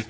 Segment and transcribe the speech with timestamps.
[0.00, 0.08] Hai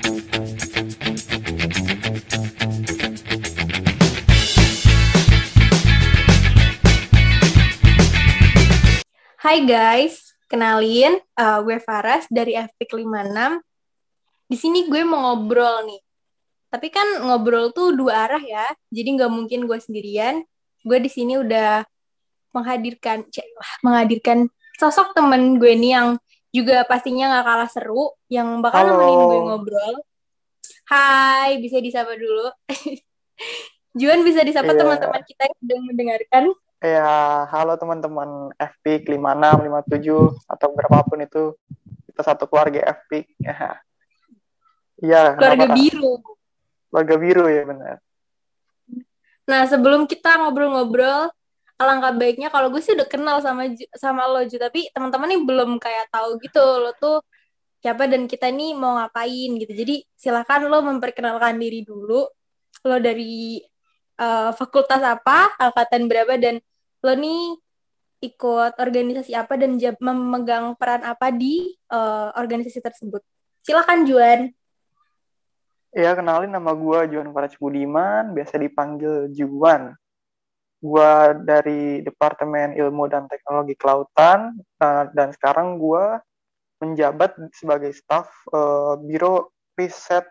[9.67, 13.59] guys, kenalin uh, gue Faras dari FPIK 56.
[14.47, 15.99] Di sini gue mau ngobrol nih.
[16.71, 20.47] Tapi kan ngobrol tuh dua arah ya, jadi nggak mungkin gue sendirian.
[20.87, 21.83] Gue di sini udah
[22.55, 23.27] menghadirkan,
[23.83, 24.47] menghadirkan
[24.79, 26.09] sosok temen gue nih yang
[26.51, 28.91] juga pastinya nggak kalah seru, yang bakal Halo.
[28.99, 29.95] nemenin gue ngobrol.
[30.91, 32.51] Hai, bisa disapa dulu.
[33.99, 34.79] Juan bisa disapa Iya.
[34.83, 36.45] teman-teman kita yang sedang mendengarkan.
[36.81, 41.53] Ya, halo teman-teman FPIK 56, 57, atau berapapun itu.
[42.09, 43.27] Kita satu keluarga FPIK.
[43.41, 43.57] Ya.
[45.01, 46.13] Iya, Keluarga kenapa, biru.
[46.93, 47.97] Keluarga biru ya benar.
[49.49, 51.33] Nah, sebelum kita ngobrol-ngobrol,
[51.81, 55.71] alangkah baiknya kalau gue sih udah kenal sama sama lo Ju, tapi teman-teman nih belum
[55.81, 57.25] kayak tahu gitu lo tuh
[57.81, 59.73] siapa dan kita nih mau ngapain gitu.
[59.73, 62.29] Jadi silakan lo memperkenalkan diri dulu.
[62.85, 63.65] Lo dari
[64.21, 66.61] eh, fakultas apa, angkatan berapa dan
[67.01, 67.57] lo nih
[68.21, 73.25] ikut organisasi apa dan memegang peran apa di eh, organisasi tersebut.
[73.65, 74.53] Silakan Juan.
[75.91, 79.97] Ya, kenalin nama gue Juan Faraj Budiman, biasa dipanggil Juan.
[80.81, 81.13] Gue
[81.45, 86.19] dari Departemen Ilmu dan Teknologi Kelautan, eh, dan sekarang gue
[86.81, 90.25] menjabat sebagai staf eh, Biro Riset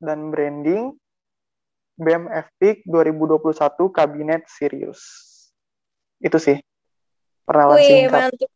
[0.00, 0.96] dan Branding
[2.00, 5.04] BEM FPIK 2021 Kabinet Sirius.
[6.16, 6.56] Itu sih
[7.44, 8.32] perkenalan Wih, singkat.
[8.32, 8.50] mantep.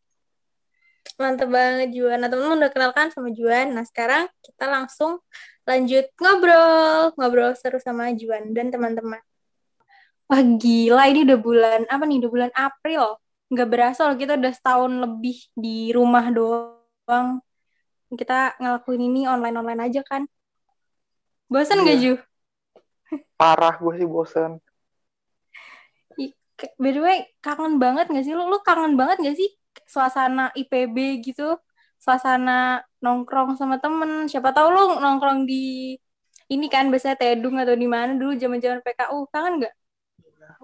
[1.20, 2.18] Mantep banget Juan.
[2.24, 3.76] Nah, temen-temen udah kenalkan sama Juan.
[3.76, 5.20] Nah, sekarang kita langsung
[5.68, 7.12] lanjut ngobrol.
[7.20, 9.20] Ngobrol seru sama Juan dan teman-teman.
[10.24, 11.02] Wah, gila.
[11.12, 12.16] Ini udah bulan, apa nih?
[12.24, 13.20] Udah bulan April.
[13.52, 17.44] Nggak berasa loh, kita udah setahun lebih di rumah doang.
[18.14, 20.24] Kita ngelakuin ini online-online aja kan.
[21.52, 21.94] Bosan Iya.
[22.00, 22.14] Ju?
[23.36, 24.08] Parah gue sih
[26.58, 28.46] ke- By the way, kangen banget gak sih lu?
[28.48, 29.50] Lu kangen banget gak sih
[29.84, 31.58] suasana IPB gitu?
[32.00, 34.30] Suasana nongkrong sama temen.
[34.30, 35.94] Siapa tahu lu nongkrong di
[36.48, 39.28] ini kan biasanya Tedung atau di mana dulu zaman-zaman PKU.
[39.28, 39.74] Kangen gak?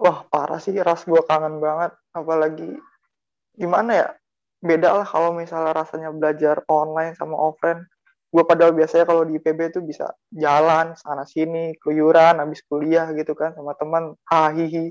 [0.01, 1.93] Wah parah sih, ras gue kangen banget.
[2.09, 2.73] Apalagi
[3.53, 4.07] gimana ya?
[4.61, 7.85] Beda lah kalau misalnya rasanya belajar online sama offline.
[8.33, 13.37] Gue padahal biasanya kalau di IPB tuh bisa jalan sana sini, keluyuran, habis kuliah gitu
[13.37, 14.89] kan sama teman, hahihi.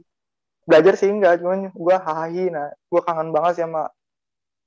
[0.69, 2.47] Belajar sih enggak, cuman gue hahihi.
[2.55, 3.91] Nah, gue kangen banget sih sama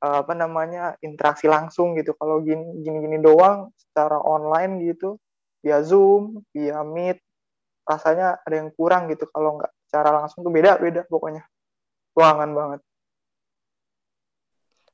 [0.03, 2.11] eh, apa namanya interaksi langsung gitu.
[2.19, 5.15] Kalau gini gini-gini doang secara online gitu,
[5.63, 7.23] via Zoom, via Meet,
[7.87, 11.45] rasanya ada yang kurang gitu kalau nggak secara langsung tuh beda beda pokoknya.
[12.17, 12.81] Gue kangen banget.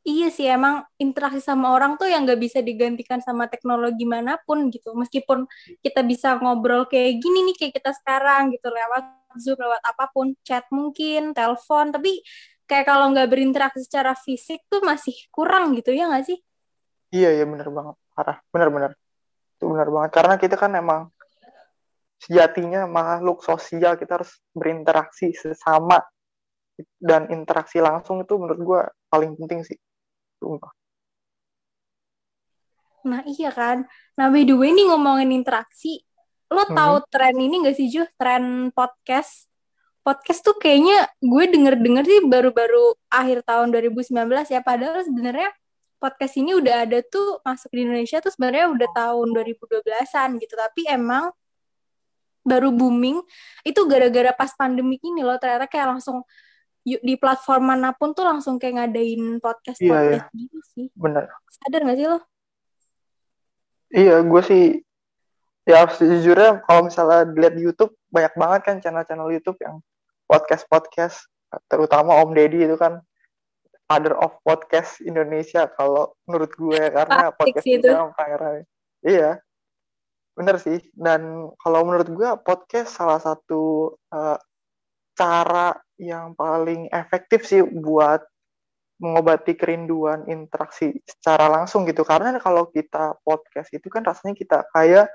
[0.04, 4.68] Iya sih, emang interaksi sama orang tuh yang gak bisa digantikan sama teknologi mana pun
[4.68, 4.92] gitu.
[4.92, 5.48] Meskipun
[5.80, 9.04] kita bisa ngobrol kayak gini nih, kayak kita sekarang gitu, lewat
[9.40, 12.20] Zoom, lewat apa pun, chat mungkin, telepon, tapi
[12.68, 16.40] kayak kalau nggak berinteraksi secara fisik tuh masih kurang gitu, ya nggak sih?
[17.14, 18.92] Iya iya bener banget, parah, bener-bener.
[19.59, 21.12] Itu bener banget karena kita kan emang
[22.19, 26.03] sejatinya makhluk sosial kita harus berinteraksi sesama
[27.00, 29.80] dan interaksi langsung itu menurut gue paling penting sih.
[30.40, 30.72] Sumpah.
[33.08, 33.88] Nah iya kan.
[34.19, 36.03] Nah by the way nih ngomongin interaksi,
[36.52, 36.75] lo Mhm.
[36.75, 38.03] tahu tren ini gak sih Ju?
[38.19, 39.47] Tren podcast.
[40.03, 44.59] Podcast tuh kayaknya gue denger-denger sih baru-baru akhir tahun 2019 ya.
[44.63, 45.52] Padahal sebenarnya
[46.00, 50.56] podcast ini udah ada tuh masuk di Indonesia tuh sebenarnya udah tahun 2012-an gitu.
[50.56, 51.31] Tapi emang
[52.50, 53.22] baru booming
[53.62, 56.26] itu gara-gara pas pandemi ini loh ternyata kayak langsung
[56.82, 60.86] di platform mana pun tuh langsung kayak ngadain podcast Iya, podcast gitu sih.
[60.98, 61.30] Bener.
[61.52, 62.20] Sadar gak sih lo?
[63.94, 64.64] Iya, gue sih
[65.70, 69.86] ya sejujurnya kalau misalnya dilihat di YouTube banyak banget kan channel-channel YouTube yang
[70.26, 71.30] podcast-podcast
[71.70, 73.06] terutama Om Deddy itu kan
[73.90, 77.90] father of podcast Indonesia kalau menurut gue karena Asik podcast itu.
[79.06, 79.42] Iya.
[80.40, 80.80] Bener sih.
[80.96, 84.40] Dan kalau menurut gue podcast salah satu eh,
[85.20, 88.24] cara yang paling efektif sih buat
[89.03, 92.08] mengobati kerinduan interaksi secara langsung gitu.
[92.08, 95.12] Karena kalau kita podcast itu kan rasanya kita kayak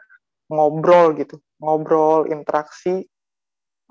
[0.52, 1.40] ngobrol gitu.
[1.56, 3.08] Ngobrol interaksi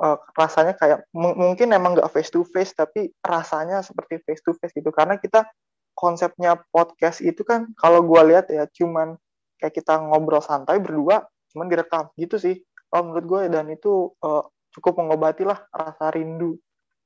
[0.06, 4.74] eh, rasanya kayak mungkin emang nggak face to face tapi rasanya seperti face to face
[4.78, 4.94] gitu.
[4.94, 5.50] Karena kita
[5.98, 9.18] konsepnya podcast itu kan kalau gua lihat ya cuman
[9.64, 11.24] kayak kita ngobrol santai berdua
[11.56, 12.12] cuman direkam.
[12.20, 12.56] Gitu sih.
[12.92, 14.44] Kalau menurut gue dan itu eh,
[14.76, 16.60] cukup mengobati lah rasa rindu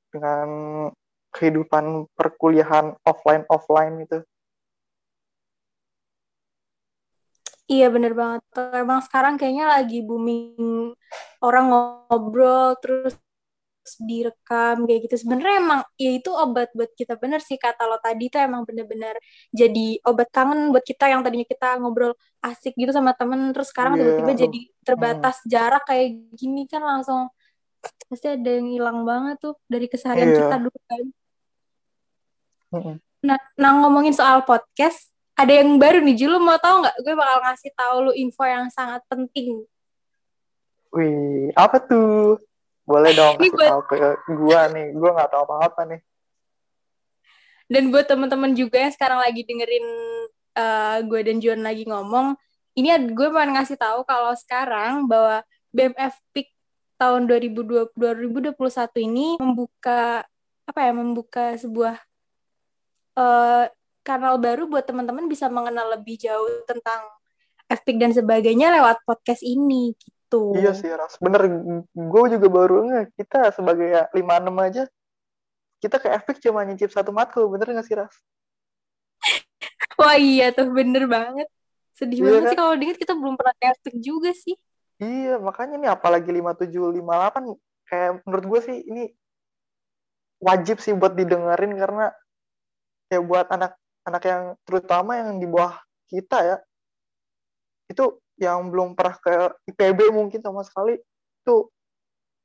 [0.10, 0.50] dengan
[1.30, 4.26] kehidupan perkuliahan offline offline itu
[7.68, 8.40] Iya bener banget.
[8.72, 10.96] Emang sekarang kayaknya lagi booming
[11.44, 13.20] orang ngobrol terus
[14.04, 15.16] direkam kayak gitu.
[15.24, 19.16] Sebenarnya emang ya itu obat buat kita bener sih kata lo tadi tuh emang bener-bener
[19.56, 22.12] jadi obat kangen buat kita yang tadinya kita ngobrol
[22.44, 24.42] asik gitu sama temen terus sekarang Iya, tiba-tiba aduh.
[24.44, 27.32] jadi terbatas jarak kayak gini kan langsung
[28.12, 30.40] pasti ada yang hilang banget tuh dari keseharian Iya.
[30.44, 31.02] kita dulu kan.
[32.68, 32.96] Mm-mm.
[33.24, 36.96] Nah, nah ngomongin soal podcast, ada yang baru nih, Ju, lu mau tahu nggak?
[37.02, 39.64] Gue bakal ngasih tahu lu info yang sangat penting.
[40.94, 42.42] Wih, apa tuh?
[42.88, 44.88] Boleh dong Ini kasih buat- tahu ke gua nih.
[44.96, 46.02] Gua nggak tahu apa-apa nih.
[47.68, 49.88] Dan buat teman-teman juga yang sekarang lagi dengerin
[50.58, 52.34] eh, gue dan Juan lagi ngomong,
[52.80, 56.50] ini gue mau ngasih tahu kalau sekarang bahwa BMF Peak
[56.98, 58.56] tahun 2020 2021
[59.04, 60.24] ini membuka
[60.66, 60.92] apa ya?
[60.96, 62.00] Membuka sebuah
[63.20, 63.66] eh,
[64.02, 67.04] kanal baru buat teman-teman bisa mengenal lebih jauh tentang
[67.68, 70.17] FPIC dan sebagainya lewat podcast ini gitu.
[70.56, 71.16] Iya sih, Ras.
[71.24, 71.42] Bener,
[71.96, 73.02] gue juga baru nge.
[73.16, 74.84] Kita sebagai ya, 56 aja,
[75.80, 77.48] kita ke Epic cuma nyicip satu matkul.
[77.48, 78.16] Bener nggak sih, Ras?
[80.00, 81.48] Wah iya tuh bener banget.
[81.98, 82.50] Sedih Iya banget kan?
[82.54, 84.54] sih kalau diinget kita belum pernah casting juga sih.
[84.98, 87.54] Iya, makanya nih apalagi 57, 58,
[87.90, 89.04] kayak menurut gue sih ini
[90.38, 92.14] wajib sih buat didengerin karena
[93.10, 95.74] ya buat anak-anak yang terutama yang di bawah
[96.10, 96.58] kita ya,
[97.90, 98.06] itu
[98.38, 99.34] yang belum pernah ke
[99.74, 101.56] IPB mungkin sama sekali, itu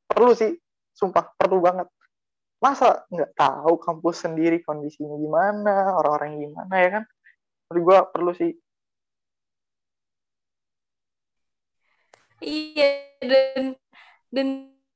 [0.09, 0.57] perlu sih,
[0.97, 1.89] sumpah perlu banget.
[2.63, 7.05] Masa nggak tahu kampus sendiri kondisinya gimana, orang-orangnya gimana ya kan?
[7.69, 8.53] Menurut gue perlu sih.
[12.43, 12.91] Iya
[13.23, 13.79] dan
[14.35, 14.47] dan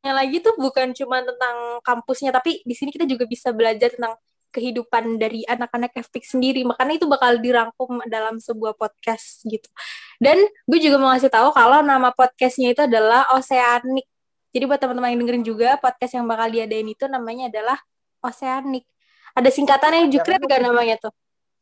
[0.03, 4.15] lagi tuh bukan cuma tentang kampusnya tapi di sini kita juga bisa belajar tentang
[4.57, 6.65] kehidupan dari anak-anak FPIC sendiri.
[6.65, 9.69] Makanya itu bakal dirangkum dalam sebuah podcast gitu.
[10.17, 14.09] Dan gue juga mau ngasih tahu kalau nama podcastnya itu adalah Oceanic.
[14.57, 17.77] Jadi buat teman-teman yang dengerin juga podcast yang bakal diadain itu namanya adalah
[18.25, 18.89] Oceanic.
[19.37, 21.13] Ada singkatannya juga keren gak namanya tuh?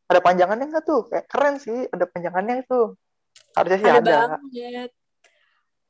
[0.06, 1.00] Ada panjangannya nggak tuh?
[1.10, 2.80] Kayak keren sih, ada panjangannya itu.
[3.58, 4.14] Harusnya sih ada ada.
[4.14, 4.90] banget.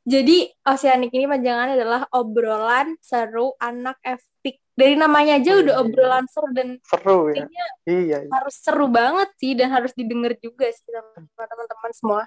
[0.05, 4.34] Jadi Oceanic ini panjangannya adalah obrolan seru anak FPIC.
[4.75, 5.82] Dari namanya aja udah Wih.
[5.87, 7.46] obrolan seru dan Seru ya.
[7.87, 8.31] Iya, iya.
[8.35, 12.23] harus seru banget sih dan harus didengar juga sih sama teman-teman semua.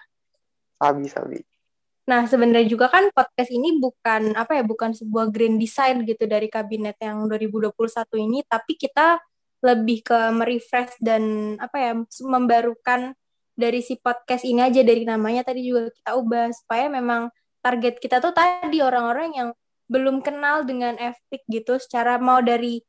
[0.78, 1.40] sabi sabi.
[2.08, 6.48] Nah, sebenarnya juga kan podcast ini bukan apa ya, bukan sebuah grand design gitu dari
[6.48, 7.76] kabinet yang 2021
[8.16, 9.20] ini, tapi kita
[9.60, 11.92] lebih ke merefresh dan apa ya,
[12.24, 13.12] membarukan
[13.58, 17.28] dari si podcast ini aja dari namanya tadi juga kita ubah supaya memang
[17.60, 19.50] target kita tuh tadi orang-orang yang
[19.88, 22.80] belum kenal dengan FPIC gitu secara mau dari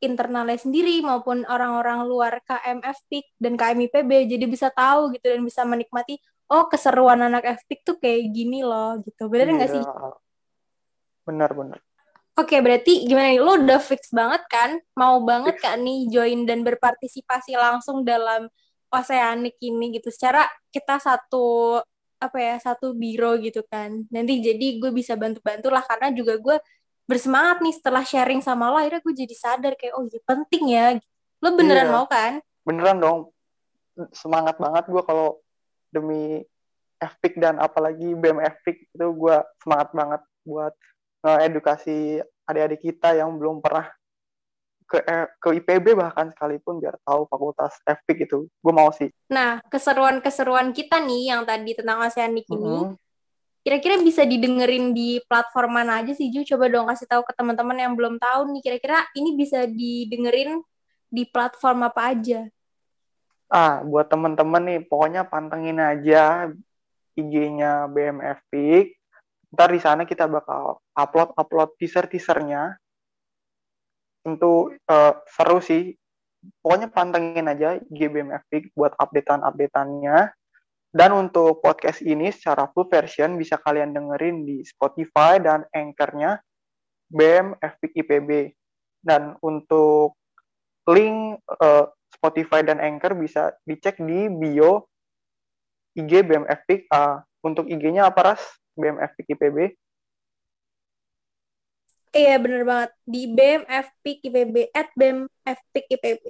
[0.00, 5.40] internalnya sendiri maupun orang-orang luar KM FPIC dan KM IPB jadi bisa tahu gitu dan
[5.40, 6.20] bisa menikmati
[6.52, 9.76] oh keseruan anak FPIC tuh kayak gini loh gitu bener nggak Iya.
[9.80, 9.84] sih
[11.24, 11.80] Benar benar.
[12.36, 13.40] Oke, berarti gimana nih?
[13.40, 14.76] Lo udah fix banget kan?
[14.92, 18.50] Mau banget kan nih join dan berpartisipasi langsung dalam
[18.92, 20.12] Oceanic ini gitu.
[20.12, 21.78] Secara kita satu
[22.24, 24.04] apa ya satu biro gitu kan.
[24.08, 26.56] Nanti jadi gue bisa bantu-bantu lah karena juga gue
[27.04, 30.84] bersemangat nih setelah sharing sama lo akhirnya gue jadi sadar kayak oh iya penting ya.
[31.44, 31.94] Lo beneran Iya.
[31.94, 32.32] mau kan?
[32.64, 33.18] Beneran dong.
[34.16, 35.38] Semangat banget gue kalau
[35.92, 36.40] demi
[36.98, 40.74] FPIC dan apalagi BM FPIC itu gue semangat banget buat
[41.24, 43.88] edukasi adik-adik kita yang belum pernah
[44.84, 45.00] ke
[45.40, 48.38] ke IPB bahkan sekalipun biar tahu fakultas FPIC itu.
[48.60, 49.08] Gue mau sih.
[49.32, 53.00] Nah, keseruan-keseruan kita nih yang tadi tentang Oceanic ini Mhm.
[53.64, 56.44] Kira-kira bisa didengerin di platform mana aja sih Ju?
[56.44, 58.60] Coba dong kasih tahu ke teman-teman yang belum tahu nih.
[58.60, 60.60] Kira-kira ini bisa didengerin
[61.08, 62.44] di platform apa aja?
[63.48, 66.52] Ah, buat temen-temen nih, pokoknya pantengin aja
[67.16, 69.00] IG-nya BMFPIC.
[69.56, 72.76] Ntar di sana kita bakal upload-upload teaser-teasernya.
[74.24, 75.92] Tentu eh, seru sih.
[76.60, 80.32] Pokoknya pantengin aja IG BMFPIC buat updatean-updateannya.
[80.94, 86.38] Dan untuk podcast ini secara full version bisa kalian dengerin di Spotify dan Anchor-nya
[87.10, 88.30] BM FPIC IPB.
[89.04, 90.16] Dan untuk
[90.88, 94.88] link eh, Spotify dan Anchor bisa dicek di bio
[95.92, 96.88] IG BM FPIC.
[96.88, 98.42] Ah, untuk IG-nya apa Ras?
[98.74, 99.58] BM FPIC IPB.
[102.14, 102.90] Iya bener banget.
[103.02, 106.22] Di BEM FPIC IPB, at BEM FPIC IPB.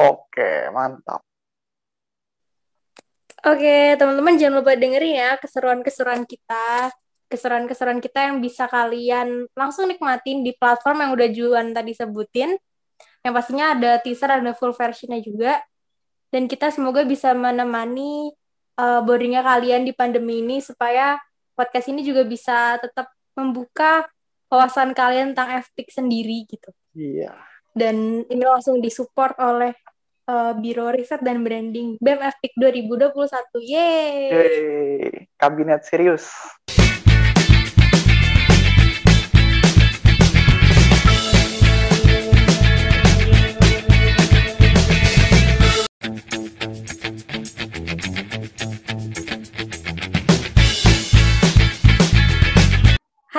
[0.00, 1.20] Oke, mantap.
[3.44, 6.88] Oke, teman-teman jangan lupa dengerin ya keseruan-keseruan kita.
[7.28, 12.56] Keseruan-keseruan kita yang bisa kalian langsung nikmatin di platform yang udah Juan tadi sebutin.
[13.20, 15.60] Yang pastinya ada teaser, ada full versionnya juga.
[16.32, 18.32] Dan kita semoga bisa menemani
[18.80, 21.20] uh, boringnya kalian di pandemi ini supaya
[21.52, 24.08] podcast ini juga bisa tetap membuka
[24.54, 26.70] wawasan kalian tentang FPIC sendiri gitu.
[26.94, 27.34] Iya.
[27.74, 29.74] Dan ini langsung disupport oleh
[30.30, 33.58] uh, Biro Riset dan Branding BEM FPIC 2021.
[33.58, 34.14] Yeay!
[34.30, 35.26] Yeay.
[35.34, 36.30] Kabinet serius.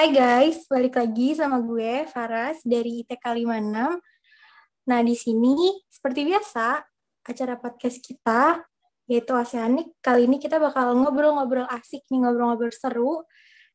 [0.05, 4.85] Hai guys, balik lagi sama gue Faras dari ITK 56.
[4.85, 6.77] Nah, di sini seperti biasa
[7.25, 8.61] acara podcast kita
[9.09, 9.97] yaitu Oceanic.
[10.05, 13.25] Kali ini kita bakal ngobrol-ngobrol asik nih, ngobrol-ngobrol seru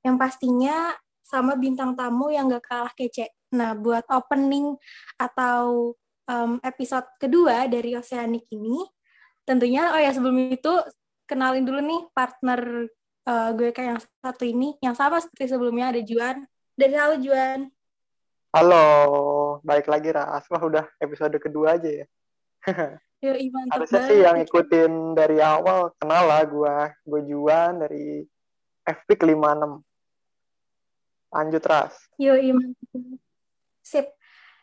[0.06, 3.34] yang pastinya sama bintang tamu yang gak kalah kece.
[3.50, 4.78] Nah, buat opening
[5.18, 5.98] atau
[6.30, 8.86] um, episode kedua dari Oceanic ini,
[9.42, 10.78] tentunya oh ya sebelum itu
[11.26, 12.86] kenalin dulu nih partner
[13.26, 16.46] uh, gue kayak yang satu ini, yang sama seperti sebelumnya ada Juan.
[16.76, 17.68] Dari halo Juan.
[18.50, 18.86] Halo,
[19.62, 20.48] balik lagi Ras.
[20.50, 22.06] Wah udah episode kedua aja ya.
[23.20, 28.24] Yo, Iman, Harusnya sih yang ikutin dari awal kenal lah gue, gue Juan dari
[28.80, 29.84] FP 56.
[31.28, 31.94] Lanjut Ras.
[32.16, 32.72] Yo, Iman.
[33.84, 34.08] Sip.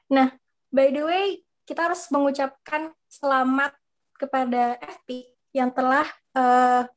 [0.10, 0.34] Nah,
[0.74, 3.78] by the way, kita harus mengucapkan selamat
[4.18, 6.90] kepada FP yang telah uh,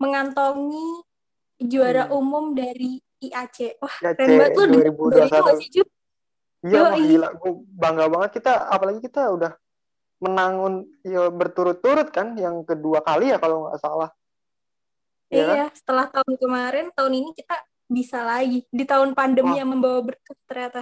[0.00, 1.04] mengantongi
[1.60, 2.16] juara hmm.
[2.16, 3.76] umum dari IAC.
[3.84, 4.64] Wah, IAC keren banget lu
[5.12, 5.92] dari itu masih juga.
[6.60, 7.28] Iya, mah gila.
[7.36, 9.52] Gue bangga banget kita, apalagi kita udah
[10.20, 14.10] menangun ya berturut-turut kan, yang kedua kali ya kalau nggak salah.
[15.30, 15.76] Ya iya, kan?
[15.76, 17.56] setelah tahun kemarin, tahun ini kita
[17.90, 20.80] bisa lagi di tahun pandemi yang membawa berkat ternyata.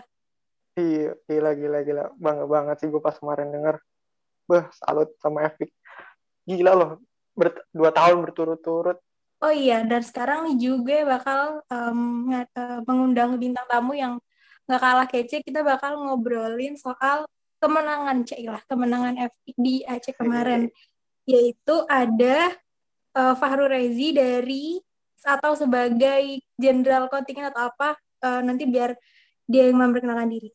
[0.78, 2.04] Iya, gila, gila, gila.
[2.14, 3.82] Bangga banget sih gue pas kemarin denger.
[4.46, 5.74] Bah, salut sama Epic.
[6.46, 6.90] Gila loh,
[7.34, 8.98] ber dua tahun berturut-turut
[9.38, 12.26] Oh iya, dan sekarang nih juga bakal um,
[12.82, 14.18] mengundang bintang tamu yang
[14.66, 15.46] nggak kalah kece.
[15.46, 17.22] Kita bakal ngobrolin soal
[17.62, 20.66] kemenangan cek lah, kemenangan FI di Aceh kemarin.
[21.30, 22.50] Yaitu ada
[23.14, 24.82] uh, Fahru Rezi dari
[25.22, 27.94] atau sebagai jenderal kontingen atau apa
[28.26, 28.98] uh, nanti biar
[29.46, 30.50] dia yang memperkenalkan diri.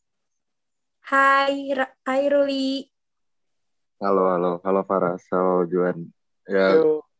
[1.08, 2.84] Hai, Ra Hai Ruli.
[4.04, 6.12] Halo, halo, halo Farah, halo Juan.
[6.44, 7.12] Ya, Yo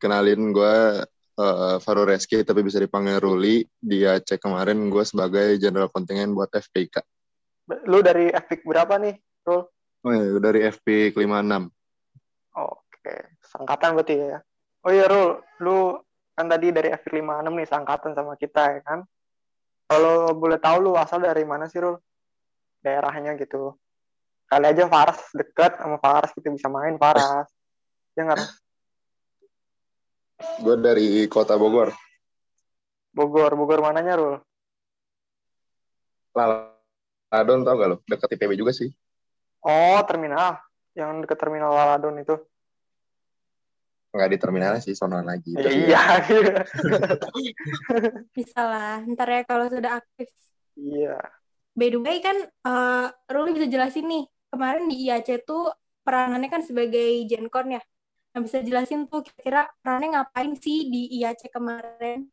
[0.00, 1.04] kenalin gue
[1.36, 6.48] uh, Faru Reski tapi bisa dipanggil Ruli dia cek kemarin gue sebagai general kontingen buat
[6.48, 7.04] FPK
[7.86, 9.14] lu dari FP berapa nih
[9.46, 9.62] Rul?
[10.00, 11.70] Oh iya, dari FP 56
[12.50, 13.16] Oke,
[13.46, 14.38] sangkatan berarti ya.
[14.82, 15.94] Oh iya Rul, lu
[16.34, 19.00] kan tadi dari FP 56 nih sangkatan sama kita ya kan?
[19.90, 21.98] Kalau boleh tahu lu asal dari mana sih Rul?
[22.80, 23.76] Daerahnya gitu.
[24.50, 27.46] Kali aja Faras deket sama Faras kita bisa main Faras.
[28.18, 28.26] ya?
[30.60, 31.92] Gue dari kota Bogor.
[33.12, 34.36] Bogor, Bogor mananya, Rul?
[36.32, 37.96] Laladon tau gak lo?
[38.06, 38.88] Dekat IPB juga sih.
[39.60, 40.56] Oh, terminal.
[40.96, 42.36] Yang dekat terminal Laladon itu.
[44.10, 45.54] Enggak di terminal sih, sono lagi.
[45.54, 46.02] Ya, iya.
[48.36, 50.26] bisa lah, ntar ya kalau sudah aktif.
[50.74, 51.20] Iya.
[51.78, 55.70] By the way kan, uh, Ruli bisa jelasin nih, kemarin di IAC tuh
[56.02, 57.82] peranannya kan sebagai Gencon ya.
[58.30, 62.30] Nah, bisa jelasin tuh kira-kira Rane ngapain sih di IAC kemarin?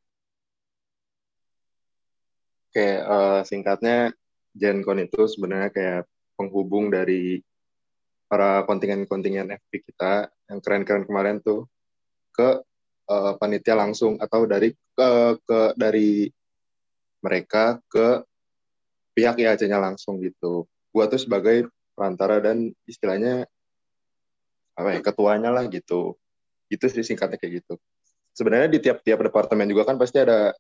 [2.70, 4.14] Oke, uh, singkatnya
[4.54, 6.02] GenCon itu sebenarnya kayak
[6.38, 7.42] penghubung dari
[8.30, 11.66] para kontingen-kontingen FP kita yang keren-keren kemarin tuh
[12.30, 12.62] ke
[13.10, 15.10] uh, panitia langsung atau dari ke,
[15.42, 16.30] ke dari
[17.26, 18.22] mereka ke
[19.18, 20.70] pihak IAC-nya langsung gitu.
[20.94, 21.66] Gua tuh sebagai
[21.98, 23.50] perantara dan istilahnya
[24.78, 26.14] apa ya ketuanya lah gitu.
[26.70, 27.82] Itu sih singkatnya kayak gitu.
[28.38, 30.54] Sebenarnya di tiap-tiap departemen juga kan pasti ada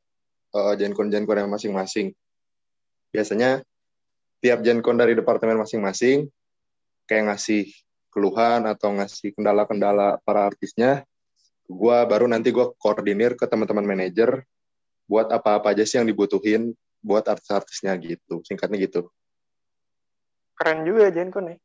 [0.57, 2.17] uh, jenkon jenkon yang masing-masing.
[3.13, 3.61] Biasanya
[4.41, 6.25] tiap jenkon dari departemen masing-masing
[7.05, 7.69] kayak ngasih
[8.09, 11.05] keluhan atau ngasih kendala-kendala para artisnya
[11.67, 14.41] gue baru nanti gue koordinir ke teman-teman manajer
[15.05, 18.41] buat apa-apa aja sih yang dibutuhin buat artis-artisnya gitu.
[18.43, 19.11] Singkatnya gitu.
[20.57, 21.59] Keren juga ya Jenkon nih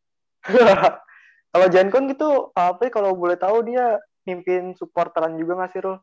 [1.52, 6.00] Kalau Jankon gitu, apa kalau boleh tahu dia mimpin supporteran juga nggak sih, Rul?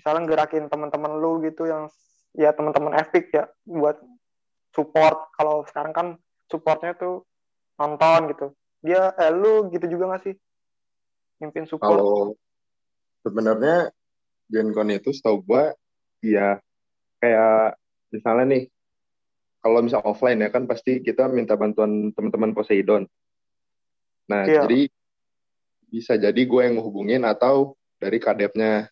[0.00, 1.92] Misalnya gerakin teman-teman lu gitu yang
[2.32, 4.00] ya teman-teman Epic ya buat
[4.72, 5.36] support.
[5.36, 6.06] Kalau sekarang kan
[6.48, 7.28] supportnya tuh
[7.76, 8.46] nonton gitu.
[8.80, 10.34] Dia eh lu gitu juga nggak sih?
[11.44, 11.92] Mimpin support.
[11.92, 12.32] Kalau
[13.20, 13.92] sebenarnya
[14.48, 15.76] Gencon itu setahu gua
[16.24, 16.56] ya
[17.20, 17.76] kayak
[18.08, 18.62] misalnya nih
[19.62, 23.06] kalau misal offline ya kan pasti kita minta bantuan teman-teman Poseidon
[24.30, 24.64] Nah, yeah.
[24.64, 24.80] jadi
[25.92, 28.88] bisa jadi gue yang menghubungin atau dari kadepnya.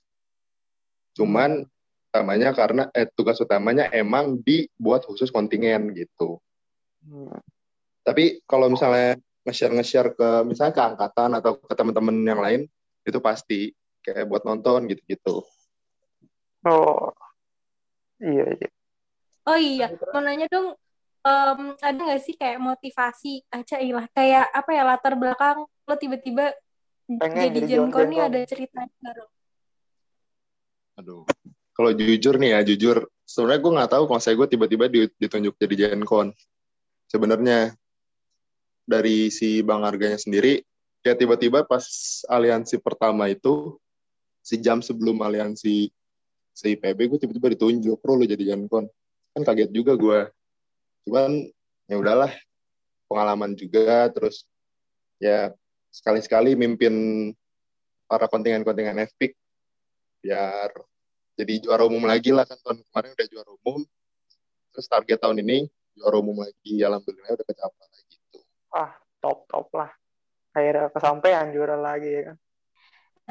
[1.16, 1.64] Cuman
[2.10, 6.42] utamanya karena eh tugas utamanya emang dibuat khusus kontingen gitu.
[7.06, 7.38] Hmm.
[8.02, 12.60] Tapi kalau misalnya nge-share nge-share ke misalnya ke angkatan atau ke teman-teman yang lain
[13.06, 13.72] itu pasti
[14.04, 15.46] kayak buat nonton gitu-gitu.
[16.66, 17.14] Oh,
[18.20, 18.68] iya iya.
[19.48, 20.76] Oh iya, mau nanya dong,
[21.24, 26.54] um, ada nggak sih kayak motivasi, aja ilah, kayak apa ya latar belakang lo tiba-tiba
[27.18, 28.30] Pengen jadi Jenkon nih Jenkon.
[28.30, 29.26] ada ceritanya nggak, Ro?
[31.02, 31.22] Aduh.
[31.74, 33.08] Kalau jujur nih ya, jujur.
[33.24, 36.30] Sebenarnya gue nggak tahu kalau saya gue tiba-tiba di- ditunjuk jadi Gencon.
[37.10, 37.74] Sebenarnya
[38.86, 40.62] dari si Bang Arganya sendiri,
[41.02, 41.82] kayak tiba-tiba pas
[42.28, 43.78] aliansi pertama itu,
[44.44, 45.90] si jam sebelum aliansi
[46.50, 48.86] si PB, gue tiba-tiba ditunjuk, pro lo jadi Gencon.
[49.34, 50.30] Kan kaget juga gue.
[51.10, 51.50] Cuman
[51.90, 52.30] ya udahlah,
[53.10, 54.46] pengalaman juga, terus
[55.18, 55.50] ya
[55.90, 56.94] sekali-sekali mimpin
[58.06, 59.34] para kontingen-kontingen FPIC
[60.22, 60.70] biar
[61.34, 63.80] jadi juara umum lagi lah kan tahun kemarin udah juara umum
[64.70, 65.66] terus target tahun ini
[65.98, 68.38] juara umum lagi alhamdulillah udah kecapai gitu
[68.70, 69.90] Ah, top top lah.
[70.54, 72.36] Akhirnya kesampaian juara lagi ya kan.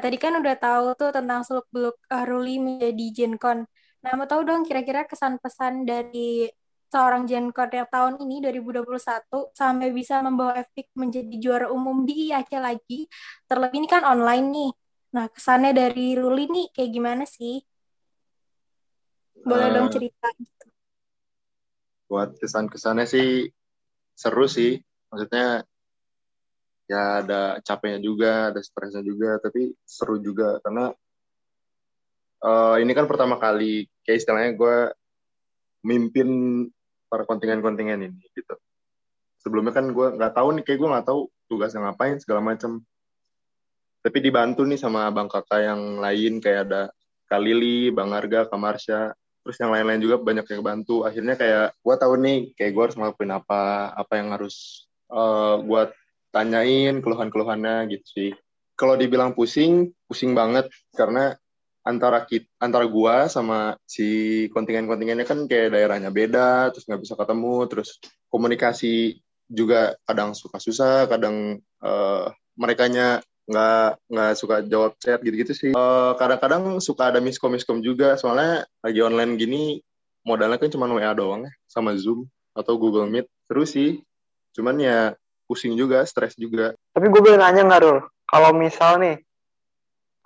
[0.00, 3.64] Tadi kan udah tahu tuh tentang seluk-beluk uh, Ruli menjadi Jenkon.
[4.00, 6.48] Nah, mau tahu dong kira-kira kesan-pesan dari
[6.92, 12.50] seorang Jenkon yang tahun ini 2021 sampai bisa membawa Epic menjadi juara umum di IAC
[12.58, 13.06] lagi.
[13.48, 14.70] Terlebih ini kan online nih.
[15.16, 17.62] Nah, kesannya dari Ruli nih kayak gimana sih?
[19.46, 20.28] Boleh Eh, dong cerita.
[22.10, 23.26] buat kesan-kesannya sih
[24.18, 24.76] seru sih
[25.10, 25.62] maksudnya
[26.90, 30.90] ya ada capeknya juga ada stresnya juga tapi seru juga karena
[32.44, 34.76] eh, ini kan pertama kali kayak istilahnya gue
[35.86, 36.28] mimpin
[37.10, 38.54] para kontingen-kontingen ini gitu
[39.42, 42.78] sebelumnya kan gue nggak tahu nih kayak gue nggak tahu tugasnya ngapain segala macam
[44.00, 46.82] tapi dibantu nih sama bang kakak yang lain kayak ada
[47.30, 49.14] Kak Lili, Bang Arga, Kak Marsha,
[49.46, 51.06] terus yang lain-lain juga banyak yang bantu.
[51.06, 55.82] Akhirnya kayak gue tahu nih kayak gue harus ngelakuin apa, apa yang harus eh gue
[56.34, 58.30] tanyain keluhan-keluhannya gitu sih.
[58.74, 60.66] Kalau dibilang pusing, pusing banget
[60.98, 61.38] karena
[61.84, 67.56] antara kit, antara gua sama si kontingen-kontingennya kan kayak daerahnya beda, terus nggak bisa ketemu,
[67.66, 67.96] terus
[68.28, 69.18] komunikasi
[69.50, 75.72] juga kadang suka susah, kadang eh merekanya nggak nggak suka jawab chat gitu-gitu sih.
[75.74, 79.62] Eh, kadang-kadang suka ada miskom miskom juga, soalnya lagi online gini
[80.22, 83.26] modalnya kan cuma WA doang ya, sama Zoom atau Google Meet.
[83.48, 83.90] Terus sih,
[84.54, 84.98] cuman ya
[85.50, 86.76] pusing juga, stres juga.
[86.94, 87.98] Tapi gue boleh nanya nggak, Rul?
[88.30, 89.16] Kalau misal nih,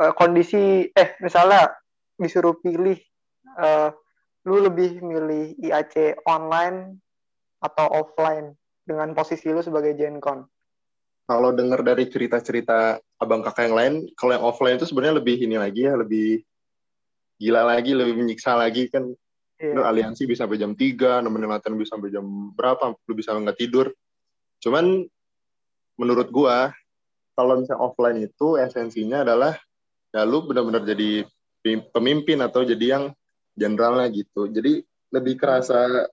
[0.00, 1.70] eh, kondisi, eh misalnya
[2.18, 2.98] disuruh pilih,
[3.58, 3.88] eh,
[4.44, 7.00] lu lebih milih IAC online
[7.62, 8.52] atau offline
[8.84, 10.44] dengan posisi lu sebagai Gencon?
[11.24, 15.56] Kalau dengar dari cerita-cerita abang kakak yang lain, kalau yang offline itu sebenarnya lebih ini
[15.56, 16.44] lagi ya, lebih
[17.40, 19.08] gila lagi, lebih menyiksa lagi kan.
[19.64, 19.88] Lu Iya.
[19.88, 23.88] aliansi bisa sampai jam 3, nemenin latihan bisa sampai jam berapa, lu bisa nggak tidur.
[24.60, 25.08] Cuman
[25.96, 26.74] menurut gua,
[27.32, 29.56] kalau misalnya offline itu esensinya adalah
[30.14, 31.26] ya lu benar-benar jadi
[31.58, 33.04] pem- pemimpin atau jadi yang
[33.58, 34.46] generalnya gitu.
[34.46, 36.06] Jadi lebih kerasa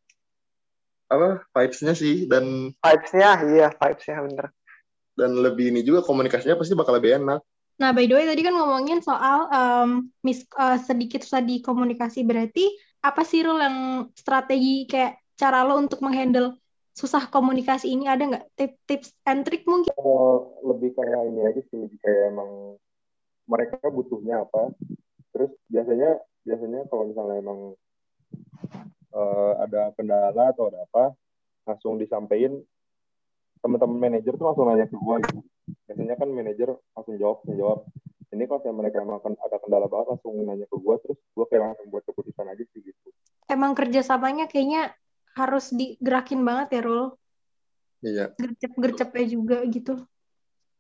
[1.12, 4.48] apa vibes-nya sih dan Vibes-nya, iya vibes-nya bener.
[5.12, 7.44] dan lebih ini juga komunikasinya pasti bakal lebih enak.
[7.78, 9.90] Nah, by the way, tadi kan ngomongin soal um,
[10.24, 12.24] mis uh, sedikit susah di komunikasi.
[12.24, 12.70] Berarti
[13.04, 13.78] apa sih Rul yang
[14.14, 16.56] strategi kayak cara lo untuk menghandle
[16.94, 19.92] susah komunikasi ini ada nggak tip tips and trick mungkin?
[19.98, 22.78] Oh, lebih kayak ini aja sih, lebih kayak emang
[23.50, 24.74] mereka butuhnya apa.
[25.32, 27.60] Terus biasanya biasanya kalau misalnya emang
[29.12, 31.16] eh, ada kendala atau ada apa,
[31.68, 32.60] langsung disampaikan
[33.62, 35.40] teman-teman manajer tuh langsung nanya ke gue gitu.
[35.86, 37.80] Biasanya kan manajer langsung jawab, langsung jawab.
[38.32, 41.62] Ini kalau misalnya mereka emang ada kendala banget langsung nanya ke gue, terus gue kayak
[41.62, 43.08] langsung buat keputusan aja sih gitu.
[43.52, 44.96] Emang kerjasamanya kayaknya
[45.36, 47.06] harus digerakin banget ya Rul.
[48.02, 48.26] Iya.
[48.34, 49.94] Gercep-gercepnya juga gitu.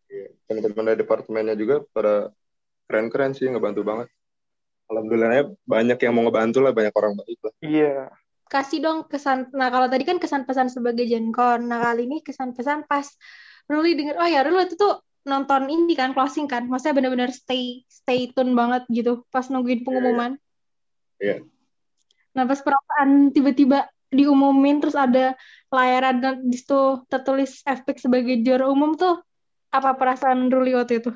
[0.09, 0.33] Iya.
[0.49, 2.33] Teman-teman dari departemennya juga pada
[2.91, 4.11] keren-keren sih, ngebantu banget.
[4.91, 7.53] Alhamdulillahnya banyak yang mau ngebantu lah, banyak orang baik lah.
[7.63, 8.11] Iya.
[8.51, 9.47] Kasih dong kesan.
[9.55, 11.71] Nah, kalau tadi kan kesan-pesan sebagai Jenkon.
[11.71, 13.07] Nah, kali ini kesan-pesan pas
[13.71, 16.67] Ruli denger, oh ya Rul itu tuh nonton ini kan, closing kan.
[16.67, 20.35] Maksudnya benar-benar stay stay tune banget gitu pas nungguin pengumuman.
[21.23, 21.47] Iya.
[22.35, 25.39] Nah, pas perasaan tiba-tiba diumumin terus ada
[25.71, 29.23] layaran dan di situ tertulis FPIC sebagai juara umum tuh
[29.71, 31.15] apa perasaan Ruli waktu itu?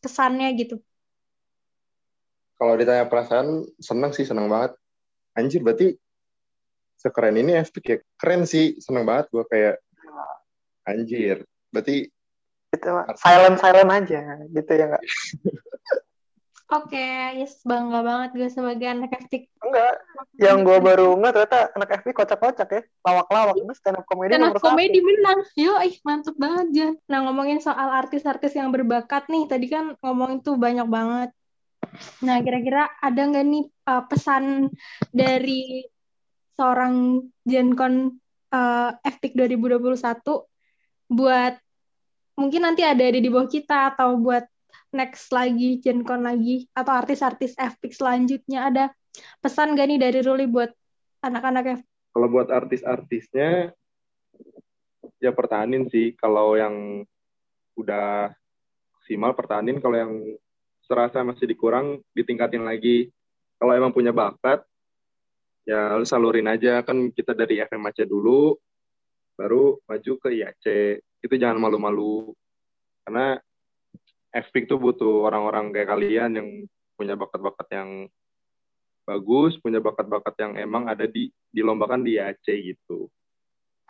[0.00, 0.80] Kesannya gitu.
[2.60, 4.76] Kalau ditanya perasaan, seneng sih, seneng banget.
[5.32, 5.96] Anjir, berarti
[7.00, 7.96] sekeren ini FPIC ya?
[8.20, 9.76] Keren sih, seneng banget gue kayak,
[10.84, 11.48] anjir.
[11.72, 12.08] Berarti
[12.70, 15.02] Itu silent silent aja gitu ya nggak?
[16.70, 19.50] Oke, yes, bangga banget gue sebagai anak FPIK.
[19.58, 19.94] Enggak,
[20.38, 23.58] yang gue baru nggak ternyata anak FB kocak-kocak ya, lawak-lawak.
[23.58, 24.78] Ini stand up comedy Stand up satu.
[24.78, 25.38] menang.
[25.58, 26.94] Yo, ih mantep banget, Jan.
[27.10, 31.34] Nah, ngomongin soal artis-artis yang berbakat nih, tadi kan ngomongin tuh banyak banget.
[32.22, 34.70] Nah, kira-kira ada nggak nih uh, pesan
[35.10, 35.82] dari
[36.54, 38.14] seorang Jenkon
[38.54, 39.98] uh, FPIK 2021
[41.10, 41.54] buat
[42.38, 44.46] mungkin nanti ada di bawah kita atau buat
[44.90, 48.84] next lagi, Gencon lagi, atau artis-artis FPIK selanjutnya ada
[49.42, 50.70] pesan gak nih dari Ruli buat
[51.22, 51.88] anak-anak FPIK?
[52.10, 53.70] Kalau buat artis-artisnya,
[55.22, 56.18] ya pertahanin sih.
[56.18, 57.06] Kalau yang
[57.78, 58.34] udah
[58.98, 60.12] maksimal pertahanin, kalau yang
[60.82, 63.14] serasa masih dikurang, ditingkatin lagi.
[63.60, 64.64] Kalau emang punya bakat,
[65.62, 66.82] ya lu salurin aja.
[66.82, 68.58] Kan kita dari FMAC dulu,
[69.38, 70.66] baru maju ke IAC.
[71.22, 72.34] Itu jangan malu-malu.
[73.06, 73.38] Karena
[74.30, 76.48] FPIK tuh butuh orang-orang kayak kalian yang
[76.94, 77.90] punya bakat-bakat yang
[79.08, 83.10] bagus, punya bakat-bakat yang emang ada di dilombakan di IAC gitu.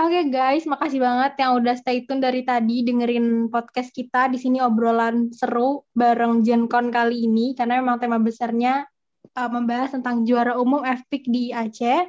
[0.01, 4.33] Oke guys, makasih banget yang udah stay tune dari tadi dengerin podcast kita.
[4.33, 8.89] Di sini obrolan seru bareng Gencon kali ini karena memang tema besarnya
[9.37, 12.09] uh, membahas tentang juara umum FPIK di Aceh.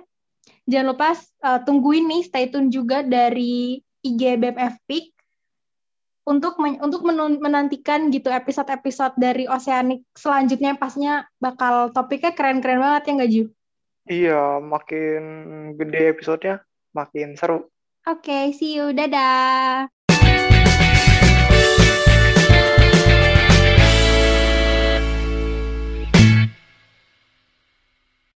[0.71, 5.20] Jangan lupa uh, tungguin nih stay tune juga dari IG BEM FPIK
[6.21, 7.01] untuk men untuk
[7.41, 13.43] menantikan gitu episode-episode dari Oceanic selanjutnya pasnya bakal topiknya keren-keren banget ya nggak Ju?
[14.09, 15.21] Iya, makin
[15.77, 17.69] gede episodenya, makin seru.
[18.09, 18.89] Oke, okay, see you.
[18.97, 20.00] Dadah.